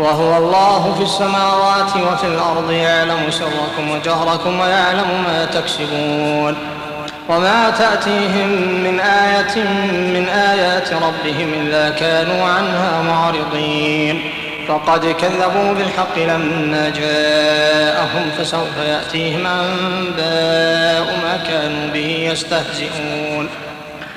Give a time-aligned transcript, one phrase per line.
[0.00, 6.56] وهو الله في السماوات وفي الأرض يعلم سركم وجهركم ويعلم ما تكسبون
[7.28, 8.48] وما تأتيهم
[8.84, 14.22] من آية من آيات ربهم إلا كانوا عنها معرضين
[14.68, 23.48] فقد كذبوا بالحق لما جاءهم فسوف يأتيهم أنباء ما كانوا به يستهزئون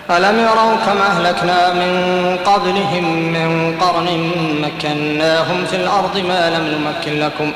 [0.09, 4.31] ألم يروا كما أهلكنا من قبلهم من قرن
[4.61, 7.51] مكناهم في الأرض ما لم نمكن لكم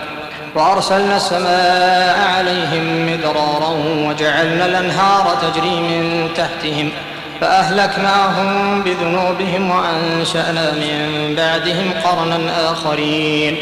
[0.55, 3.69] وأرسلنا السماء عليهم مدرارا
[4.07, 6.91] وجعلنا الأنهار تجري من تحتهم
[7.41, 13.57] فأهلكناهم بذنوبهم وأنشأنا من بعدهم قرنا آخرين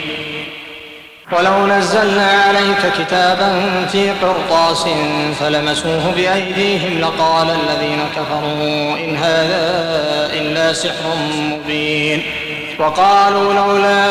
[1.32, 4.86] ولو نزلنا عليك كتابا في قرطاس
[5.40, 9.60] فلمسوه بأيديهم لقال الذين كفروا إن هذا
[10.34, 12.24] إلا سحر مبين
[12.80, 14.08] وقالوا لولا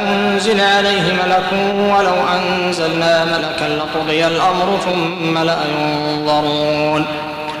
[0.00, 7.06] أنزل عليه ملك ولو أنزلنا ملكا لقضي الأمر ثم لا ينظرون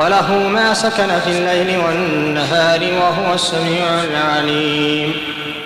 [0.00, 5.14] وله ما سكن في الليل والنهار وهو السميع العليم.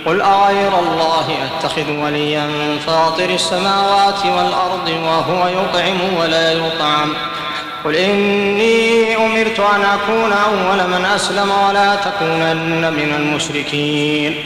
[0.07, 2.49] قل أغير الله أتخذ وليا
[2.87, 7.15] فاطر السماوات والأرض وهو يطعم ولا يطعم.
[7.85, 14.45] قل إني أمرت أن أكون أول من أسلم ولا تكونن من المشركين.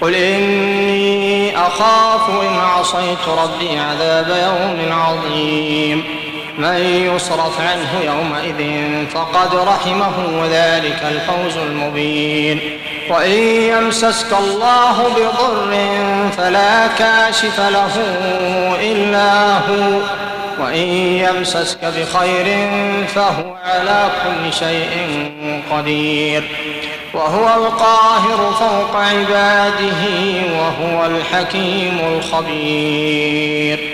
[0.00, 6.23] قل إني أخاف إن عصيت ربي عذاب يوم عظيم.
[6.58, 12.60] من يصرف عنه يومئذ فقد رحمه وذلك الفوز المبين.
[13.10, 15.76] وإن يمسسك الله بضر
[16.36, 17.96] فلا كاشف له
[18.80, 20.00] إلا هو.
[20.60, 22.68] وإن يمسسك بخير
[23.14, 25.30] فهو على كل شيء
[25.70, 26.42] قدير.
[27.14, 30.02] وهو القاهر فوق عباده
[30.58, 33.93] وهو الحكيم الخبير.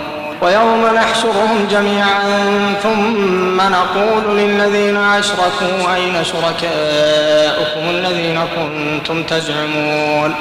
[0.41, 2.19] ويوم نحشرهم جميعا
[2.83, 10.35] ثم نقول للذين أشركوا أين شركاؤكم الذين كنتم تزعمون؟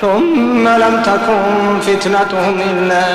[0.00, 3.06] ثم لم تكن فتنتهم إلا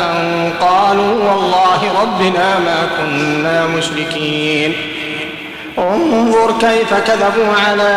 [0.00, 4.74] أن قالوا والله ربنا ما كنا مشركين.
[5.78, 7.92] انظر كيف كذبوا على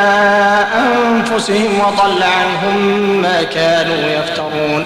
[0.76, 2.78] أنفسهم وضل عنهم
[3.22, 4.86] ما كانوا يفترون.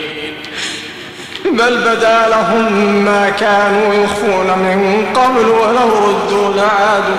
[1.51, 2.73] بل بدا لهم
[3.05, 7.17] ما كانوا يخفون من قبل ولو ردوا لعادوا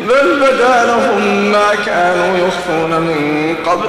[0.00, 3.88] بل بدا لهم ما كانوا يخفون من قبل.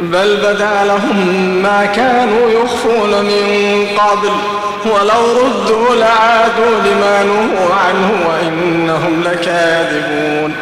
[0.00, 1.16] بل بدا لهم
[1.62, 4.32] ما كانوا يخفون من قبل
[4.84, 10.61] ولو ردوا لعادوا لما نهوا عنه وإنهم لكاذبون.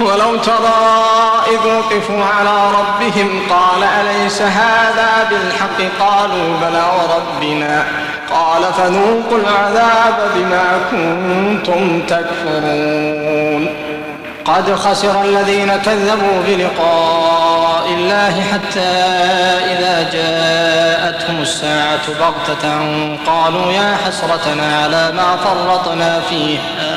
[0.00, 1.02] ولو ترى
[1.46, 7.84] إذ وقفوا على ربهم قال أليس هذا بالحق؟ قالوا بلى وربنا.
[8.30, 13.68] قال فذوقوا العذاب بما كنتم تكفرون.
[14.44, 18.90] قد خسر الذين كذبوا بلقاء الله حتى
[19.72, 22.68] إذا جاءتهم الساعة بغتة
[23.26, 26.87] قالوا يا حسرتنا على ما فرطنا فيها.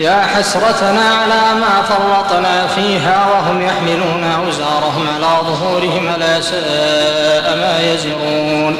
[0.00, 8.76] يا حسرتنا على ما فرطنا فيها وهم يحملون أوزارهم على ظهورهم لا ساء ما يزرون.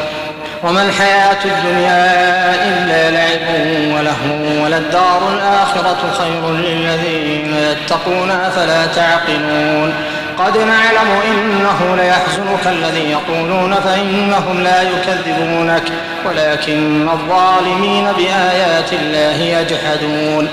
[0.64, 3.48] وما الحياة الدنيا إلا لعب
[3.94, 9.94] ولهو وللدار الآخرة خير للذين يتقون أفلا تعقلون.
[10.38, 15.82] قد نعلم إنه ليحزنك الذي يقولون فإنهم لا يكذبونك
[16.26, 20.48] ولكن الظالمين بآيات الله يجحدون.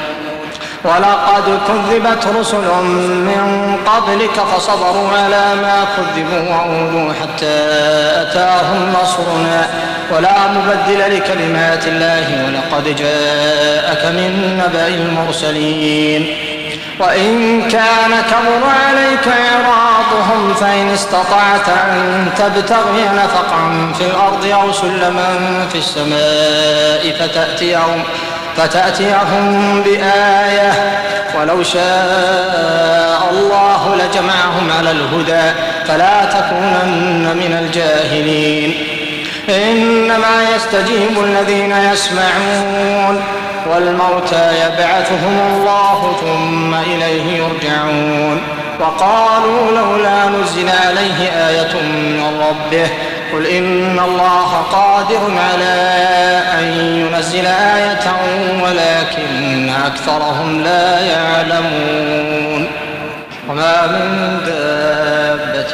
[0.85, 2.67] ولقد كذبت رسل
[3.27, 7.55] من قبلك فصبروا على ما كذبوا وأوذوا حتى
[8.21, 9.67] أتاهم نصرنا.
[10.11, 16.35] ولا مبدل لكلمات الله ولقد جاءك من نبأ المرسلين.
[16.99, 25.29] وإن كان كبر عليك إعراضهم فإن استطعت أن تبتغي نفقا في الأرض أو سلما
[25.71, 28.03] في السماء فتأتيهم
[28.57, 30.73] فتأتيهم بآية.
[31.39, 35.51] ولو شاء الله لجمعهم على الهدى
[35.87, 38.73] فلا تكونن من الجاهلين.
[39.49, 43.23] إنما يستجيب الذين يسمعون
[43.71, 48.41] والموتى يبعثهم الله ثم إليه يرجعون.
[48.79, 52.87] وقالوا لولا نزل عليه آية من ربه
[53.33, 55.75] قل إن الله قادر على
[56.59, 56.63] أن
[56.99, 58.11] ينزل آية
[58.63, 62.67] ولكن أكثرهم لا يعلمون.
[63.49, 65.73] وما من دابة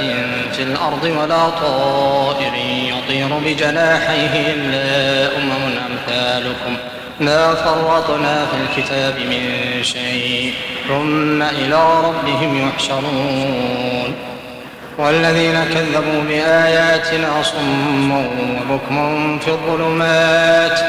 [0.51, 2.53] في الأرض ولا طائر
[2.86, 6.77] يطير بجناحيه إلا أمم أمثالكم.
[7.19, 9.44] ما فرطنا في الكتاب من
[9.83, 10.54] شيء
[10.88, 14.16] ثم إلى ربهم يحشرون.
[14.98, 20.80] والذين كذبوا بآياتنا صم وبكم في الظلمات.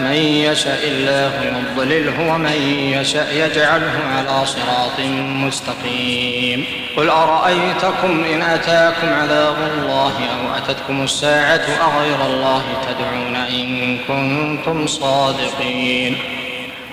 [0.00, 2.52] من يشاء الله يضلله ومن
[3.00, 5.00] يشاء يجعله على صراط
[5.46, 6.64] مستقيم.
[6.96, 16.16] قل أرأيتكم إن أتاكم عذاب الله أو أتتكم الساعة أغير الله تدعون إن كنتم صادقين.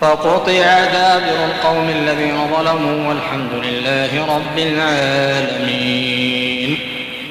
[0.00, 6.30] فقطع دابر القوم الذين ظلموا والحمد لله رب العالمين.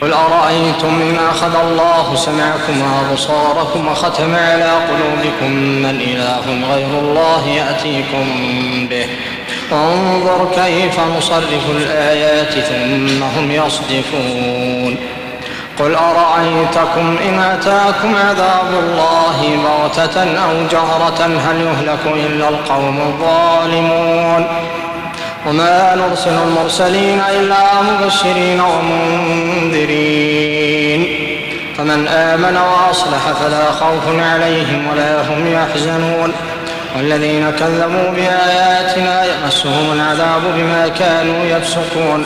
[0.02, 8.26] قل أرأيتم إن أخذ الله سمعكم وأبصاركم وختم على قلوبكم من إله غير الله يأتيكم
[8.90, 9.08] به.
[9.72, 14.98] انظر كيف نصرف الآيات ثم هم يصدفون.
[15.80, 24.48] قل أرأيتكم إن أتاكم عذاب الله بغتة أو جهرة هل يهلك إلا القوم الظالمون
[25.48, 28.62] وما نرسل المرسلين إلا مبشرين
[29.62, 30.10] ومنذرين
[31.78, 36.34] فمن آمن وأصلح فلا خوف عليهم ولا هم يحزنون
[36.98, 42.26] والذين كذبوا بآياتنا يمسهم العذاب بما كانوا يفسقون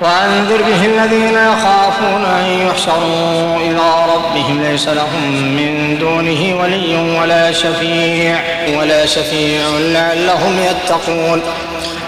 [0.00, 3.80] وأنذر به الذين يخافون أن يحشروا إلى
[4.14, 8.38] ربهم ليس لهم من دونه ولي ولا شفيع
[8.78, 11.42] ولا شفيع لعلهم يتقون.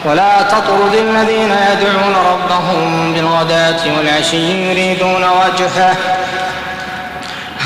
[0.05, 5.97] ولا تطرد الذين يدعون ربهم بالغداة والعشي يريدون وجهه.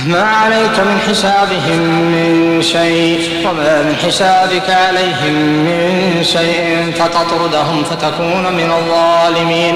[0.07, 1.81] ما عليك من حسابهم
[2.12, 9.75] من شيء وما من حسابك عليهم من شيء فتطردهم فتكون من الظالمين.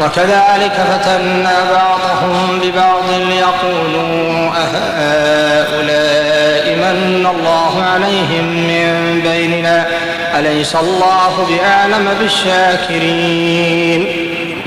[0.00, 9.86] وكذلك فتنا بعضهم ببعض ليقولوا أهؤلاء من الله عليهم من بيننا؟
[10.38, 14.06] أليس الله بأعلم بالشاكرين؟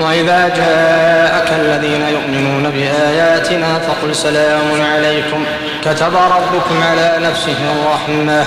[0.00, 5.44] وإذا جاءك الذين يؤمنون بآياتنا فقل سلام عليكم.
[5.84, 8.46] كتب ربكم على نفسه الرحمة.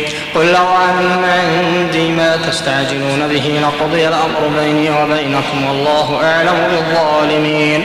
[0.35, 7.83] قل لو أن عندي ما تستعجلون به لقضي الأمر بيني وبينكم والله أعلم بالظالمين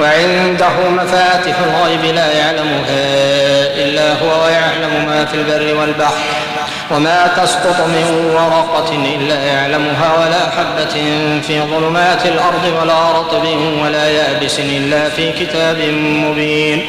[0.00, 3.04] وعنده مفاتح الغيب لا يعلمها
[3.84, 6.14] إلا هو ويعلم ما في البر والبحر
[6.90, 10.94] وما تسقط من ورقة إلا يعلمها ولا حبة
[11.46, 13.44] في ظلمات الأرض ولا رطب
[13.82, 16.88] ولا يابس إلا في كتاب مبين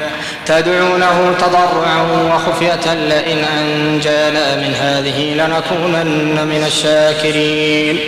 [0.45, 2.01] تدعونه تضرعا
[2.33, 7.99] وخفية لئن أنجانا من هذه لنكونن من الشاكرين.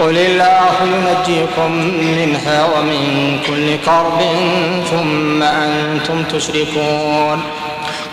[0.00, 4.20] قل الله ينجيكم منها ومن كل كرب
[4.90, 7.42] ثم أنتم تشركون.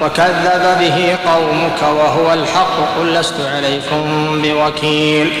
[0.00, 5.32] وكذب به قومك وهو الحق قل لست عليكم بوكيل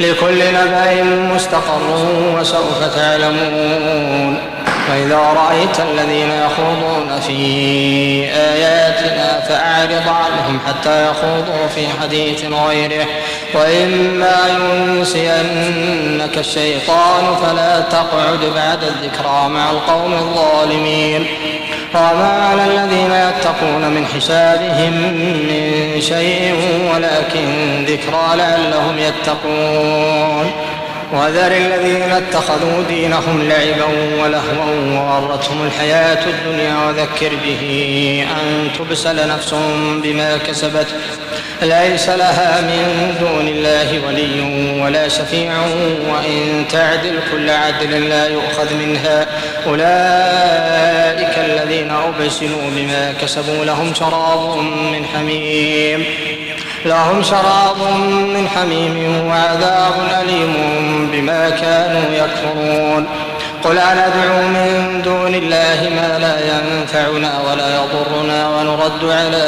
[0.00, 2.06] لكل نبأ مستقر
[2.38, 4.56] وسوف تعلمون
[4.90, 7.36] وإذا رأيت الذين يخوضون في
[8.34, 13.06] آياتنا فأعرض عنهم حتى يخوضوا في حديث غيره
[13.54, 21.26] وإما ينسينك الشيطان فلا تقعد بعد الذكرى مع القوم الظالمين
[21.94, 24.92] وما على الذين يتقون من حسابهم
[25.48, 26.54] من شيء
[26.94, 30.52] ولكن ذكرى لعلهم يتقون.
[31.12, 33.84] وذر الذين اتخذوا دينهم لعبا
[34.22, 39.54] ولهوا وغرتهم الحياة الدنيا وذكر به أن تبسل نفس
[40.02, 40.86] بما كسبت.
[41.62, 45.52] ليس لها من دون الله ولي ولا شفيع
[46.12, 49.26] وإن تعدل كل عدل لا يؤخذ منها.
[49.66, 54.56] أولئك الذين أبسلوا بما كسبوا لهم شراب
[54.92, 56.04] من حميم.
[56.86, 57.76] لهم شراب
[58.34, 60.54] من حميم وعذاب أليم
[61.12, 63.06] بما كانوا يكفرون.
[63.64, 69.46] قل أندعو من دون الله ما لا ينفعنا ولا يضرنا ونرد على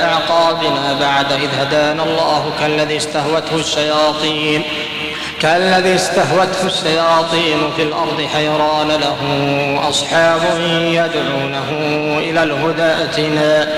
[0.00, 4.62] أعقابنا بعد إذ هدانا الله كالذي استهوته الشياطين.
[5.40, 9.18] كالذي استهوته الشياطين في الأرض حيران له
[9.88, 10.42] أصحاب
[10.80, 11.68] يدعونه
[12.18, 13.68] إلى الهدى ائتنا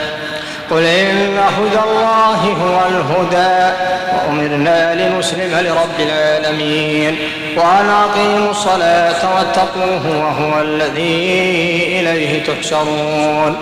[0.70, 3.74] قل إن هدى الله هو الهدى
[4.12, 7.18] وأمرنا لنسلم لرب العالمين
[7.56, 13.56] وأن أقيموا الصلاة واتقوه وهو الذي إليه تحشرون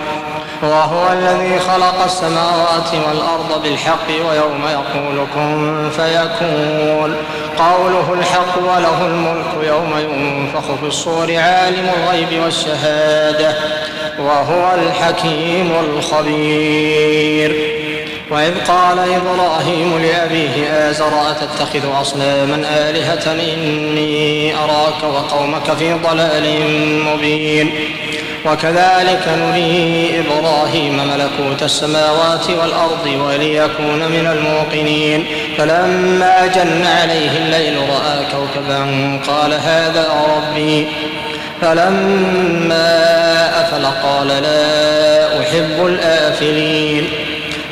[0.61, 7.15] وهو الذي خلق السماوات والأرض بالحق ويوم يقول كن فيكون
[7.59, 13.55] قوله الحق وله الملك يوم ينفخ في الصور عالم الغيب والشهادة
[14.19, 17.75] وهو الحكيم الخبير.
[18.31, 22.55] وإذ قال إبراهيم لأبيه آزر أتتخذ أصناما
[22.89, 26.59] آلهة إني أراك وقومك في ضلال
[27.05, 27.71] مبين.
[28.45, 35.25] وكذلك نري إبراهيم ملكوت السماوات والأرض وليكون من الموقنين.
[35.57, 38.79] فلما جن عليه الليل رأى كوكبا
[39.27, 40.07] قال هذا
[40.37, 40.87] ربي.
[41.61, 43.05] فلما
[43.61, 47.09] أفل قال لا أحب الآفلين.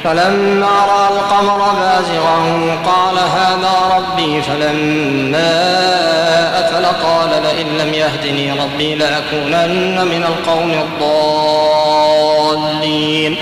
[0.04, 2.38] فلما رأى القمر بازغا
[2.86, 4.42] قال هذا ربي.
[4.42, 5.52] فلما
[6.60, 10.72] أفل قال لئن لم يهدني ربي لأكونن من القوم
[12.42, 13.38] الضالين.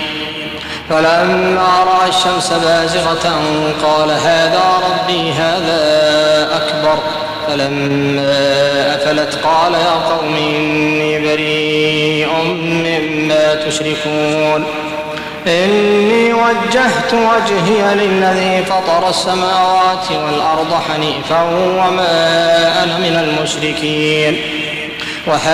[0.90, 3.40] فلما رأى الشمس بازغة
[3.82, 5.82] قال هذا ربي هذا
[6.56, 6.98] أكبر.
[7.48, 12.28] فلما أفلت قال يا قوم إني بريء
[12.58, 14.64] مما تشركون.
[15.46, 24.40] إني وجهت وجهي للذي فطر السماوات والأرض حنيفا وما أنا من المشركين.
[25.26, 25.52] وحاجه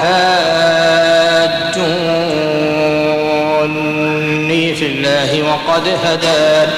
[4.76, 6.70] في الله وقد هدان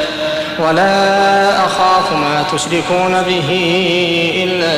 [0.59, 3.49] ولا أخاف ما تشركون به
[4.43, 4.73] إلا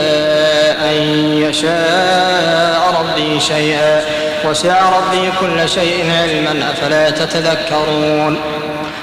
[0.92, 0.98] أن
[1.42, 4.02] يشاء ربي شيئا.
[4.50, 8.38] وسع ربي كل شيء علما أفلا تتذكرون؟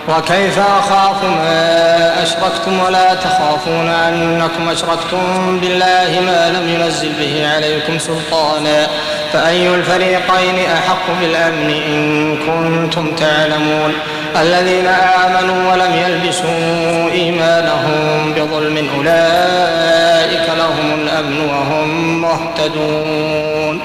[0.08, 8.86] وكيف أخاف ما أشركتم ولا تخافون أنكم أشركتم بالله ما لم ينزل به عليكم سلطانا؟
[9.32, 13.94] فأي الفريقين أحق بالأمن إن كنتم تعلمون؟
[14.40, 23.80] الذين آمنوا ولم يلبسوا إيمانهم بظلم أولئك لهم الأمن وهم مهتدون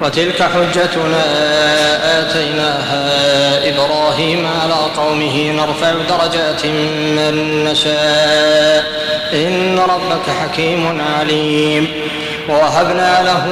[0.00, 1.24] وتلك حجتنا
[2.20, 3.08] آتيناها
[3.68, 6.66] إبراهيم على قومه نرفع درجات
[7.16, 8.84] من نشاء
[9.32, 11.88] إن ربك حكيم عليم
[12.48, 13.44] ووهبنا له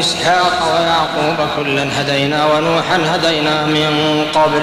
[0.00, 4.62] إسحاق ويعقوب كلا هدينا ونوحا هدينا من قبل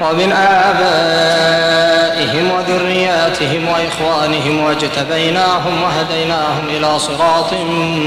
[0.00, 7.52] ومن آبائهم وذرياتهم وإخوانهم واجتبيناهم وهديناهم إلى صراط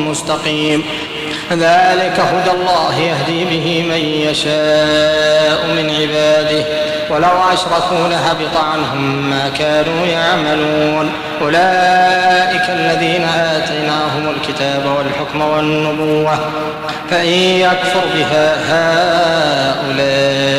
[0.08, 0.84] مستقيم.
[1.52, 6.66] ذلك هدى الله يهدي به من يشاء من عباده.
[7.10, 11.12] ولو أشركوا لهبط عنهم ما كانوا يعملون.
[11.42, 16.40] أولئك الذين آتيناهم الكتاب والحكم والنبوة.
[17.10, 20.59] فإن يكفر بها هؤلاء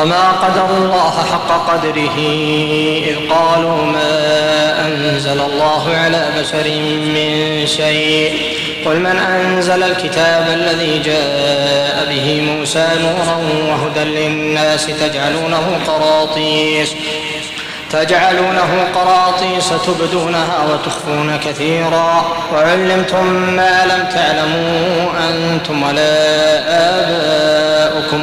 [0.00, 2.18] وما قدر الله حق قدره
[3.06, 6.68] إذ قالوا ما أنزل الله على بشر
[7.14, 8.32] من شيء
[8.86, 13.36] قل من أنزل الكتاب الذي جاء به موسى نورا
[13.68, 16.94] وهدى للناس تجعلونه قراطيس
[17.90, 26.14] تجعلونه قراطيس تبدونها وتخفون كثيرا وعلمتم ما لم تعلموا أنتم ولا
[26.68, 28.22] آباؤكم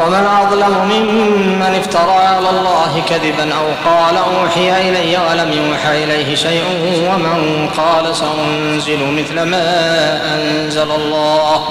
[0.00, 6.64] ومن أظلم ممن افترى على الله كذبا أو قال أوحي إلي ولم يوحى إليه شيء
[7.12, 11.64] ومن قال سأنزل مثل ما أنزل الله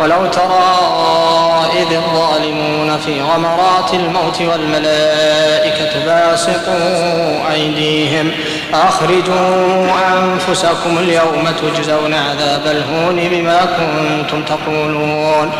[0.00, 0.74] ولو ترى
[1.76, 8.32] إذ الظالمون في غمرات الموت والملائكة باسقوا أيديهم
[8.74, 15.52] أخرجوا أنفسكم اليوم تجزون عذاب الهون بما كنتم تقولون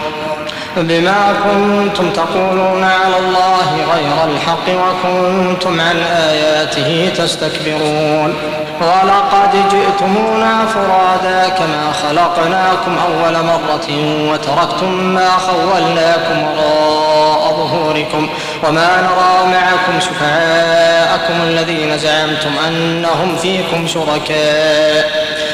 [0.76, 8.34] بما كنتم تقولون على الله غير الحق وكنتم عن آياته تستكبرون.
[8.80, 13.88] ولقد جئتمونا فرادا كما خلقناكم أول مرة
[14.30, 18.28] وتركتم ما خولناكم وراء ظهوركم
[18.68, 25.10] وما نرى معكم شفعاءكم الذين زعمتم أنهم فيكم شركاء.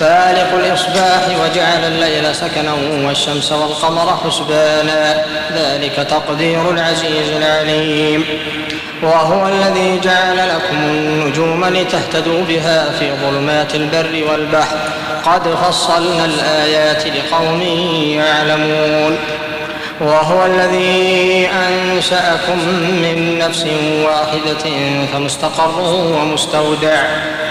[0.00, 2.72] فالق الإصباح وجعل الليل سكنا
[3.06, 8.24] والشمس والقمر حسبانا ذلك تقدير العزيز العليم.
[9.02, 14.76] وهو الذي جعل لكم النجوم لتهتدوا بها في ظلمات البر والبحر.
[15.24, 17.62] قد فصلنا الآيات لقوم
[18.08, 19.18] يعلمون.
[20.00, 22.58] وهو الذي أنشأكم
[23.02, 23.66] من نفس
[24.04, 24.70] واحدة
[25.12, 25.80] فمستقر
[26.20, 27.02] ومستودع.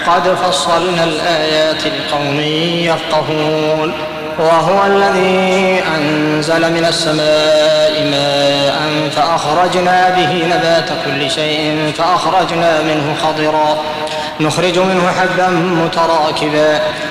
[0.06, 2.40] قد فصلنا الآيات لقوم
[2.80, 3.92] يفقهون.
[4.38, 13.78] وهو الذي أنزل من السماء ماء فأخرجنا به نبات كل شيء فأخرجنا منه خضرا.
[14.40, 15.48] نخرج منه حبا
[15.84, 16.80] متراكبا.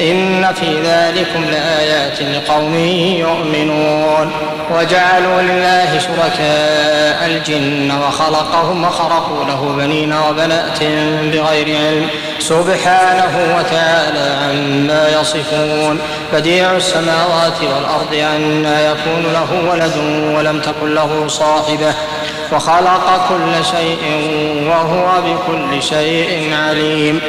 [0.00, 2.74] إن في ذلكم لآيات لقوم
[3.18, 4.32] يؤمنون.
[4.70, 10.82] وجعلوا لله شركاء الجن وخلقهم وخرقوا له بنين وبنات
[11.32, 12.08] بغير علم.
[12.38, 15.98] سبحانه وتعالى عما يصفون.
[16.32, 19.96] بديع السماوات والأرض أنا يكون له ولد
[20.36, 21.94] ولم تكن له صاحبة.
[22.52, 24.02] وخلق كل شيء
[24.68, 27.20] وهو بكل شيء عليم.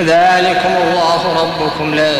[0.00, 1.94] ذلكم الله ربكم.
[1.94, 2.10] لا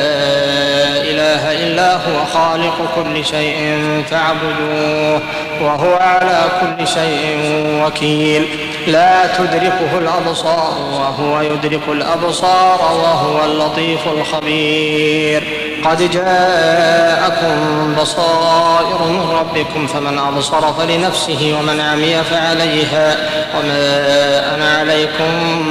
[1.11, 5.21] إله إلا هو خالق كل شيء فاعبدوه
[5.61, 7.39] وهو على كل شيء
[7.87, 8.47] وكيل.
[8.87, 15.43] لا تدركه الأبصار وهو يدرك الأبصار وهو اللطيف الخبير.
[15.85, 17.57] قد جاءكم
[18.01, 23.17] بصائر من ربكم فمن أبصر فلنفسه ومن عمي فعليها
[23.55, 25.31] وما أنا عليكم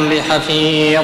[0.09, 1.03] بحفيظ.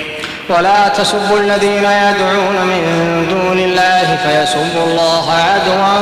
[0.49, 2.83] ولا تسبوا الذين يدعون من
[3.29, 5.99] دون الله فيسبوا الله عدوا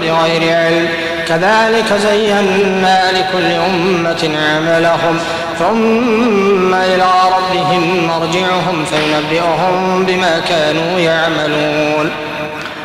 [0.00, 0.88] بغير علم.
[1.28, 5.18] كذلك زينا لكل أمة عملهم.
[5.58, 12.10] ثم إلى ربهم مرجعهم فينبئهم بما كانوا يعملون.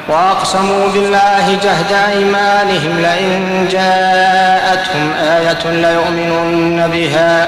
[0.09, 7.47] وأقسموا بالله جهد أيمانهم لئن جاءتهم آية ليؤمنن بها.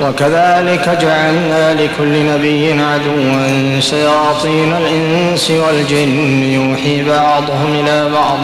[0.00, 8.38] وكذلك جعلنا لكل نبي عدوا شياطين الإنس والجن يوحي بعضهم إلى بعض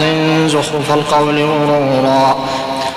[0.47, 2.37] زخرف القول غرورا.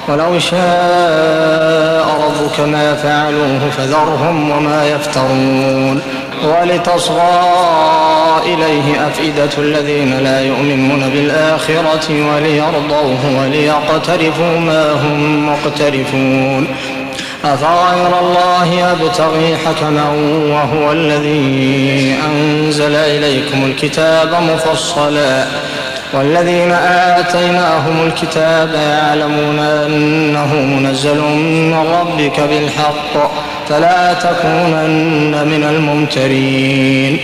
[0.08, 6.02] ولو شاء ربك ما فعلوه فذرهم وما يفترون.
[6.44, 7.42] ولتصغى
[8.46, 16.68] إليه أفئدة الذين لا يؤمنون بالآخرة وليرضوه وليقترفوا ما هم مقترفون.
[17.54, 20.10] أفغير الله أبتغي حكما
[20.50, 25.46] وهو الذي أنزل إليكم الكتاب مفصلا.
[26.14, 26.72] والذين
[27.18, 33.32] آتيناهم الكتاب يعلمون أنه منزل من ربك بالحق
[33.70, 37.20] فلا تكونن من الممترين.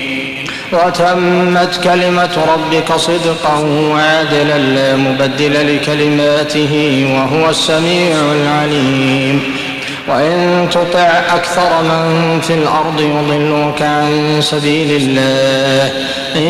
[0.73, 3.59] وتمت كلمة ربك صدقا
[3.91, 9.62] وعدلا لا مبدل لكلماته وهو السميع العليم.
[10.07, 15.91] وإن تطع أكثر من في الأرض يضلوك عن سبيل الله.
[16.35, 16.41] إن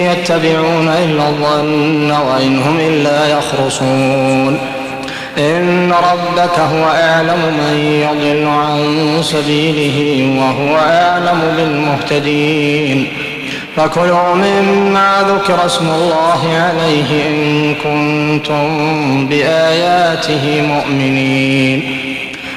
[0.00, 4.58] يتبعون إلا الظن وإن هم إلا يخرصون.
[5.38, 13.08] إن ربك هو أعلم من يضل عن سبيله وهو أعلم بالمهتدين.
[13.76, 22.01] فكلوا مما ذكر اسم الله عليه إن كنتم بآياته مؤمنين.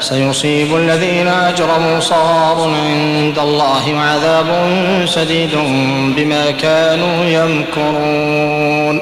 [0.00, 4.46] سيصيب الذين أجرموا صغار عند الله وعذاب
[5.04, 5.54] شديد
[6.16, 9.00] بما كانوا يمكرون.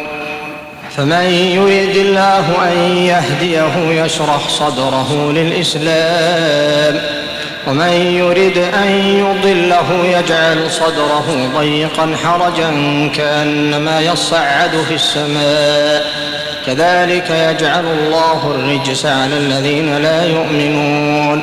[0.97, 7.01] فمن يريد الله أن يهديه يشرح صدره للإسلام
[7.67, 12.71] ومن يرد أن يضله يجعل صدره ضيقا حرجا
[13.17, 16.06] كأنما يصعد في السماء.
[16.67, 21.43] كذلك يجعل الله الرجس على الذين لا يؤمنون.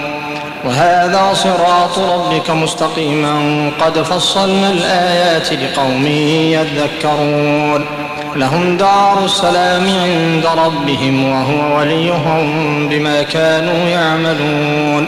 [0.65, 3.35] وهذا صراط ربك مستقيما
[3.81, 6.05] قد فصلنا الآيات لقوم
[6.51, 7.85] يذكرون.
[8.35, 15.07] لهم دار السلام عند ربهم وهو وليهم بما كانوا يعملون.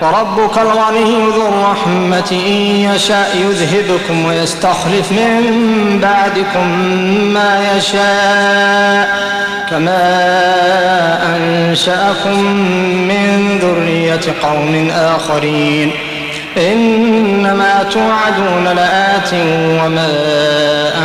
[0.00, 6.68] وربك الغني ذو الرحمة إن يشاء يذهبكم ويستخلف من بعدكم
[7.34, 9.30] ما يشاء.
[9.70, 10.02] كما
[11.36, 12.40] أنشأكم
[13.08, 15.90] من ذرية قوم آخرين.
[16.56, 19.34] إنما توعدون لآت
[19.84, 20.08] وما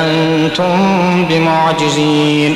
[0.05, 2.55] أنتم بمعجزين.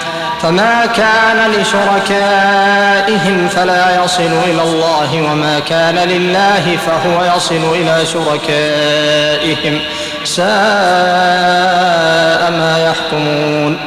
[0.41, 9.79] فما كان لشركائهم فلا يصل إلى الله وما كان لله فهو يصل إلى شركائهم
[10.23, 10.51] ساء
[12.51, 13.77] ما يحكمون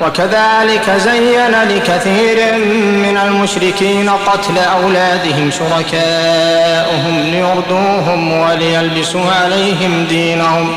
[0.00, 2.58] وكذلك زين لكثير
[2.96, 10.76] من المشركين قتل أولادهم شركاؤهم ليردوهم وليلبسوا عليهم دينهم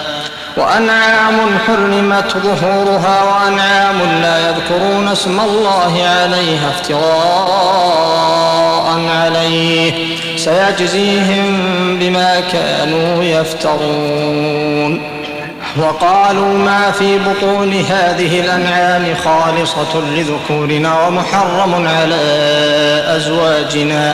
[0.57, 7.01] وأنعام حرمت ظهورها وأنعام لا يذكرون اسم الله عليها افتراء
[9.09, 10.17] عليه.
[10.37, 11.59] سيجزيهم
[11.99, 15.01] بما كانوا يفترون.
[15.77, 22.23] وقالوا ما في بطون هذه الأنعام خالصة لذكورنا ومحرم على
[23.15, 24.13] أزواجنا.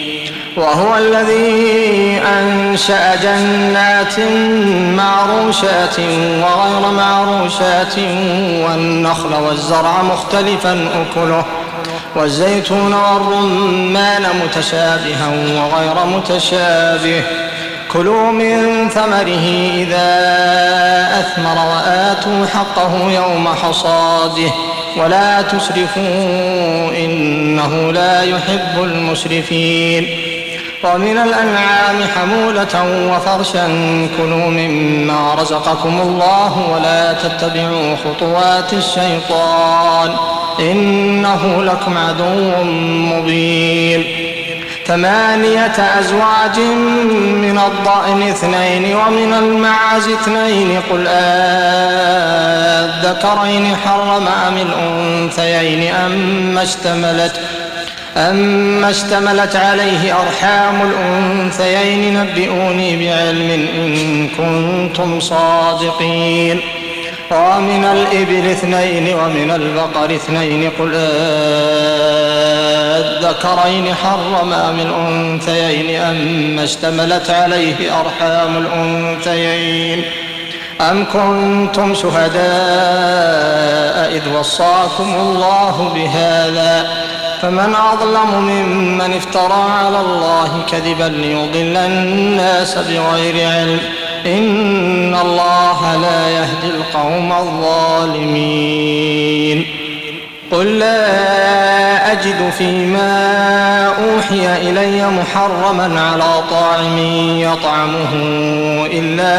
[0.57, 4.19] وهو الذي أنشأ جنات
[4.97, 5.99] معروشات
[6.43, 7.97] وغير معروشات
[8.67, 11.45] والنخل والزرع مختلفا أكله
[12.15, 17.23] والزيتون والرمان متشابها وغير متشابه.
[17.93, 20.09] كلوا من ثمره إذا
[21.19, 24.51] أثمر وآتوا حقه يوم حصاده.
[24.97, 30.30] ولا تسرفوا إنه لا يحب المسرفين.
[30.83, 33.67] ومن الأنعام حمولة وفرشا
[34.17, 40.15] كلوا مما رزقكم الله ولا تتبعوا خطوات الشيطان
[40.59, 42.63] إنه لكم عدو
[43.13, 44.05] مبين
[44.87, 51.07] ثمانية أزواج من الضأن اثنين ومن المعز اثنين قل
[53.07, 57.39] آذكرين حرم أم الأنثيين أما اشتملت
[58.17, 66.61] أما اشتملت عليه أرحام الأنثيين نبئوني بعلم إن كنتم صادقين.
[67.31, 70.91] ومن الإبل اثنين ومن البقر اثنين قل
[72.95, 80.03] الذكرين حرم أم الأنثيين أما اشتملت عليه أرحام الأنثيين.
[80.81, 82.41] أم كنتم شهداء
[84.15, 86.87] إذ وصاكم الله بهذا؟
[87.41, 93.79] فمن أظلم ممن افترى على الله كذبا ليضل الناس بغير علم.
[94.25, 98.87] إن الله لا يهدي القوم الظالمين.
[100.51, 106.97] قل لا أجد فيما أوحي إلي محرما على طاعم
[107.39, 108.13] يطعمه
[108.93, 109.35] إلا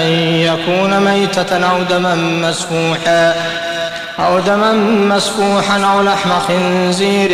[0.00, 0.06] أن
[0.48, 3.34] يكون ميتة أو دما مسفوحا.
[4.18, 4.72] أو دما
[5.16, 7.30] مسفوحا أو لحم خنزير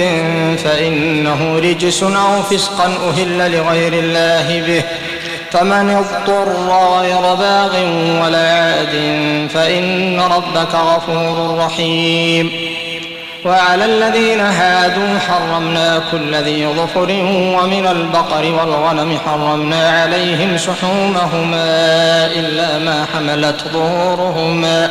[0.65, 4.83] فإنه رجس أو فسقا أهل لغير الله به.
[5.51, 6.49] فمن اضطر
[7.01, 7.77] غير باغ
[8.23, 8.95] ولا عاد
[9.55, 12.51] فإن ربك غفور رحيم.
[13.45, 17.11] وعلى الذين هادوا حرمنا كل ذي ظفر
[17.59, 24.91] ومن البقر والغنم حرمنا عليهم شحومهما إلا ما حملت ظهورهما.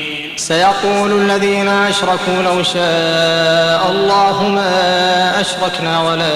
[0.41, 6.31] سيقول الذين أشركوا لو شاء الله ما أشركنا ولا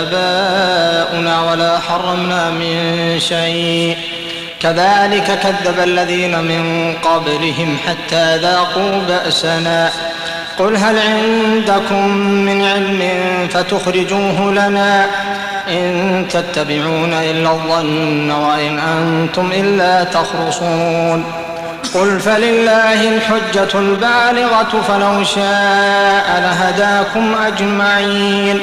[0.00, 3.96] آباؤنا ولا حرمنا من شيء.
[4.60, 9.90] كذلك كذب الذين من قبلهم حتى ذاقوا بأسنا.
[10.58, 13.02] قل هل عندكم من علم
[13.48, 15.06] فتخرجوه لنا؟
[15.68, 21.41] إن تتبعون إلا الظن وإن أنتم إلا تخرصون.
[21.94, 28.60] قل فلله الحجة البالغة فلو شاء لهداكم أجمعين.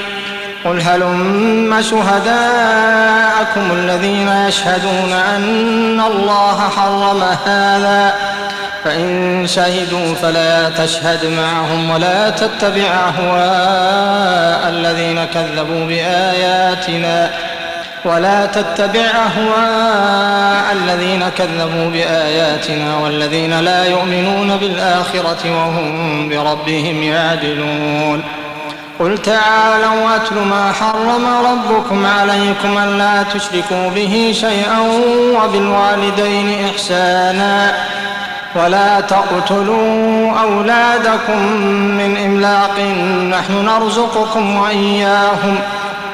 [0.66, 8.16] قل هلم شهداءكم الذين يشهدون أن الله حرم هذا.
[8.84, 17.30] فإن شهدوا فلا تشهد معهم ولا تتبع أهواء الذين كذبوا بآياتنا.
[18.06, 28.24] ولا تتبع أهواء الذين كذبوا بآياتنا والذين لا يؤمنون بالآخرة وهم بربهم يعدلون.
[29.00, 34.80] قل تعالوا أتل ما حرم ربكم عليكم ألا تشركوا به شيئا
[35.44, 37.74] وبالوالدين إحسانا.
[38.56, 41.46] ولا تقتلوا أولادكم
[41.98, 42.80] من إملاق
[43.40, 45.60] نحن نرزقكم وإياهم.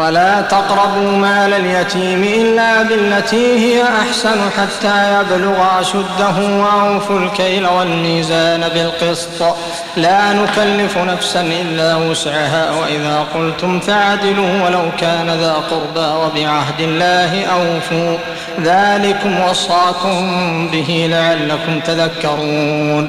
[0.00, 9.56] ولا تقربوا مال اليتيم إلا بالتي هي أحسن حتى يبلغ أشده وأوفوا الكيل والميزان بالقسط.
[9.96, 18.16] لا نكلف نفسا إلا وسعها وإذا قلتم فعدلوا ولو كان ذا قربى وبعهد الله أوفوا.
[18.60, 23.08] ذلكم وصاكم به لعلكم تذكرون.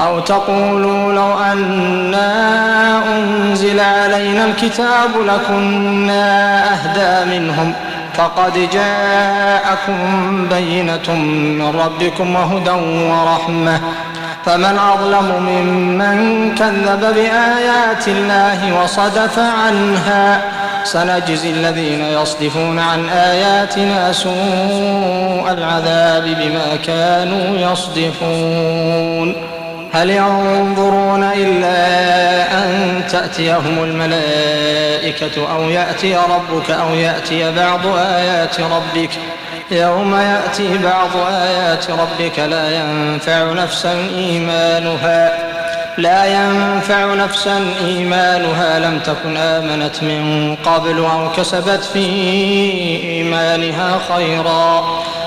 [0.00, 7.72] أو تقولوا لو أنا أنزل علينا الكتاب لكنا أهدى منهم
[8.14, 9.96] فقد جاءكم
[10.50, 12.70] بينة من ربكم وهدى
[13.10, 13.80] ورحمة
[14.44, 20.40] فمن أظلم ممن كذب بآيات الله وصدف عنها
[20.84, 29.55] سنجزي الذين يصدفون عن آياتنا سوء العذاب بما كانوا يصدفون
[29.96, 31.78] هل ينظرون إلا
[32.52, 39.10] أن تأتيهم الملائكة أو يأتي ربك أو يأتي بعض آيات ربك؟
[39.70, 45.32] يوم يأتي بعض آيات ربك لا ينفع نفسا إيمانها
[45.98, 48.78] لا ينفع نفسا إيمانها.
[48.78, 52.04] لم تكن آمنت من قبل أو كسبت في
[53.04, 54.84] إيمانها خيرا.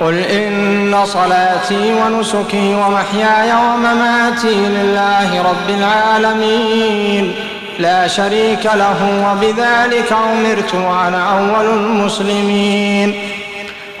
[0.00, 7.34] قل إن صلاتي ونسكي ومحياي ومماتي لله رب العالمين.
[7.78, 13.14] لا شريك له وبذلك أمرت وأنا أول المسلمين.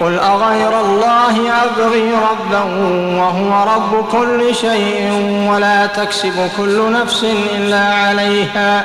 [0.00, 2.62] قل أغير الله أبغي ربا
[3.20, 5.12] وهو رب كل شيء
[5.50, 7.26] ولا تكسب كل نفس
[7.56, 8.84] إلا عليها.